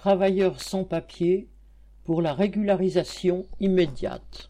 travailleurs 0.00 0.62
sans 0.62 0.84
papier 0.84 1.46
pour 2.04 2.22
la 2.22 2.32
régularisation 2.32 3.44
immédiate. 3.60 4.48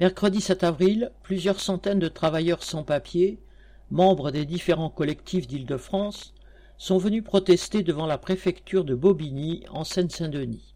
Mercredi 0.00 0.40
7 0.40 0.64
avril, 0.64 1.12
plusieurs 1.22 1.60
centaines 1.60 2.00
de 2.00 2.08
travailleurs 2.08 2.64
sans 2.64 2.82
papier, 2.82 3.38
membres 3.92 4.32
des 4.32 4.46
différents 4.46 4.90
collectifs 4.90 5.46
d'Île-de-France, 5.46 6.34
sont 6.76 6.98
venus 6.98 7.22
protester 7.22 7.84
devant 7.84 8.06
la 8.06 8.18
préfecture 8.18 8.84
de 8.84 8.96
Bobigny 8.96 9.62
en 9.70 9.84
Seine-Saint-Denis. 9.84 10.74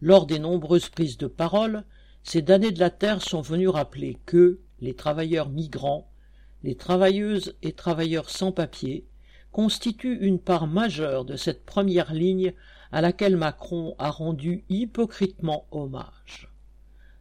Lors 0.00 0.26
des 0.26 0.40
nombreuses 0.40 0.88
prises 0.88 1.18
de 1.18 1.28
parole, 1.28 1.84
ces 2.24 2.42
damnés 2.42 2.72
de 2.72 2.80
la 2.80 2.90
terre 2.90 3.22
sont 3.22 3.40
venus 3.40 3.68
rappeler 3.68 4.18
que 4.26 4.58
les 4.80 4.96
travailleurs 4.96 5.48
migrants, 5.48 6.10
les 6.64 6.74
travailleuses 6.74 7.54
et 7.62 7.70
travailleurs 7.70 8.30
sans 8.30 8.50
papier 8.50 9.06
constituent 9.56 10.18
une 10.20 10.38
part 10.38 10.66
majeure 10.66 11.24
de 11.24 11.36
cette 11.36 11.64
première 11.64 12.12
ligne 12.12 12.52
à 12.92 13.00
laquelle 13.00 13.38
Macron 13.38 13.94
a 13.98 14.10
rendu 14.10 14.64
hypocritement 14.68 15.66
hommage. 15.70 16.52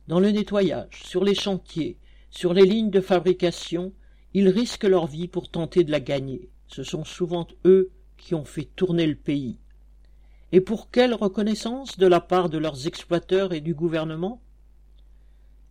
Dans 0.10 0.20
le 0.20 0.32
nettoyage, 0.32 1.02
sur 1.06 1.24
les 1.24 1.34
chantiers, 1.34 1.98
sur 2.32 2.54
les 2.54 2.66
lignes 2.66 2.90
de 2.90 3.00
fabrication, 3.00 3.94
ils 4.34 4.50
risquent 4.50 4.84
leur 4.84 5.08
vie 5.08 5.30
pour 5.30 5.48
tenter 5.48 5.86
de 5.86 5.92
la 5.92 6.02
gagner. 6.02 6.50
Ce 6.68 6.84
sont 6.84 7.06
souvent 7.06 7.48
eux 7.64 7.90
qui 8.18 8.36
ont 8.36 8.44
fait 8.44 8.68
tourner 8.76 9.08
le 9.08 9.16
pays. 9.16 9.58
Et 10.52 10.60
pour 10.60 10.92
quelle 10.92 11.14
reconnaissance 11.14 11.98
de 11.98 12.06
la 12.06 12.20
part 12.20 12.50
de 12.50 12.58
leurs 12.58 12.86
exploiteurs 12.86 13.54
et 13.54 13.62
du 13.62 13.74
gouvernement? 13.74 14.42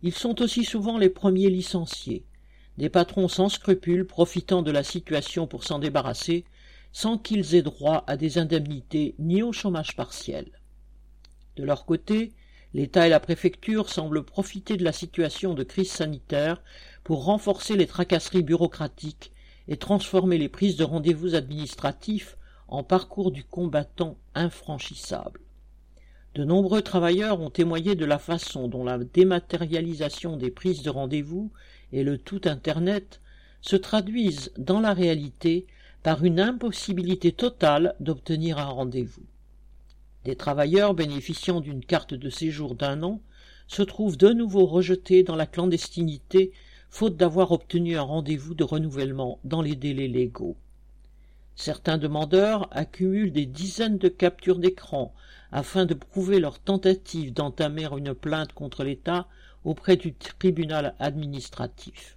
Ils 0.01 0.15
sont 0.15 0.41
aussi 0.41 0.63
souvent 0.63 0.97
les 0.97 1.09
premiers 1.09 1.51
licenciés, 1.51 2.25
des 2.79 2.89
patrons 2.89 3.27
sans 3.27 3.49
scrupules 3.49 4.07
profitant 4.07 4.63
de 4.63 4.71
la 4.71 4.83
situation 4.83 5.45
pour 5.45 5.63
s'en 5.63 5.77
débarrasser 5.77 6.43
sans 6.95 7.17
qu'ils 7.17 7.55
aient 7.55 7.61
droit 7.61 8.05
à 8.07 8.15
des 8.15 8.37
indemnités 8.37 9.15
ni 9.19 9.43
au 9.43 9.51
chômage 9.51 9.97
partiel. 9.97 10.45
De 11.57 11.65
leur 11.65 11.85
côté, 11.85 12.31
l'État 12.73 13.05
et 13.05 13.09
la 13.09 13.19
préfecture 13.19 13.89
semblent 13.89 14.23
profiter 14.23 14.77
de 14.77 14.83
la 14.85 14.93
situation 14.93 15.53
de 15.53 15.63
crise 15.63 15.91
sanitaire 15.91 16.63
pour 17.03 17.25
renforcer 17.25 17.75
les 17.75 17.85
tracasseries 17.85 18.43
bureaucratiques 18.43 19.33
et 19.67 19.75
transformer 19.75 20.37
les 20.37 20.47
prises 20.47 20.77
de 20.77 20.85
rendez-vous 20.85 21.35
administratifs 21.35 22.37
en 22.69 22.81
parcours 22.81 23.31
du 23.31 23.43
combattant 23.43 24.15
infranchissable. 24.33 25.41
De 26.33 26.45
nombreux 26.45 26.81
travailleurs 26.81 27.41
ont 27.41 27.49
témoigné 27.49 27.95
de 27.95 28.05
la 28.05 28.19
façon 28.19 28.69
dont 28.69 28.85
la 28.85 28.99
dématérialisation 28.99 30.37
des 30.37 30.49
prises 30.49 30.81
de 30.81 30.91
rendez-vous 30.91 31.51
et 31.91 32.05
le 32.05 32.17
tout 32.17 32.41
Internet 32.45 33.19
se 33.59 33.75
traduisent 33.75 34.53
dans 34.57 34.79
la 34.79 34.93
réalité 34.93 35.67
par 36.05 36.23
une 36.23 36.39
impossibilité 36.39 37.31
totale 37.31 37.95
d'obtenir 37.99 38.59
un 38.59 38.65
rendez-vous. 38.65 39.25
Des 40.23 40.35
travailleurs 40.35 40.93
bénéficiant 40.93 41.61
d'une 41.61 41.83
carte 41.83 42.13
de 42.13 42.29
séjour 42.29 42.75
d'un 42.75 43.01
an 43.01 43.21
se 43.65 43.81
trouvent 43.81 44.15
de 44.15 44.29
nouveau 44.29 44.67
rejetés 44.67 45.23
dans 45.23 45.35
la 45.35 45.47
clandestinité 45.47 46.51
faute 46.91 47.17
d'avoir 47.17 47.51
obtenu 47.51 47.97
un 47.97 48.03
rendez-vous 48.03 48.53
de 48.53 48.63
renouvellement 48.63 49.39
dans 49.45 49.63
les 49.63 49.75
délais 49.75 50.07
légaux. 50.07 50.57
Certains 51.55 51.97
demandeurs 51.97 52.67
accumulent 52.69 53.33
des 53.33 53.47
dizaines 53.47 53.97
de 53.97 54.07
captures 54.07 54.59
d'écran 54.59 55.11
afin 55.51 55.87
de 55.87 55.95
prouver 55.95 56.39
leur 56.39 56.59
tentative 56.59 57.33
d'entamer 57.33 57.89
une 57.97 58.13
plainte 58.13 58.53
contre 58.53 58.83
l'État 58.83 59.27
auprès 59.63 59.95
du 59.95 60.13
tribunal 60.13 60.93
administratif. 60.99 62.15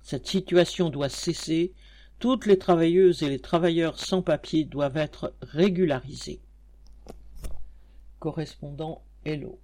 Cette 0.00 0.28
situation 0.28 0.90
doit 0.90 1.08
cesser 1.08 1.72
toutes 2.20 2.44
les 2.44 2.58
travailleuses 2.58 3.22
et 3.22 3.30
les 3.30 3.40
travailleurs 3.40 3.98
sans 3.98 4.20
papier 4.22 4.64
doivent 4.64 4.98
être 4.98 5.34
régularisés. 5.40 6.40
Correspondant 8.18 9.02
Hello. 9.24 9.58